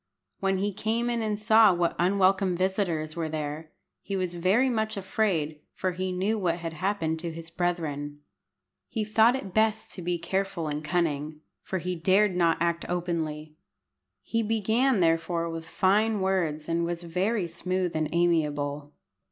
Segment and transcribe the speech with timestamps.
[0.39, 4.97] When he came in and saw what unwelcome visitors were there he was very much
[4.97, 8.21] afraid, for he knew what had happened to his brethren.
[8.87, 13.53] He thought it best to be careful and cunning, for he dared not act openly.
[14.23, 18.93] He began therefore with fine words, and was very smooth and amiable.